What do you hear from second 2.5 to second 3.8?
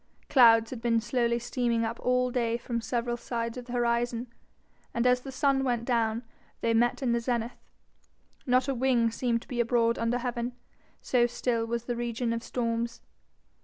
from several sides of the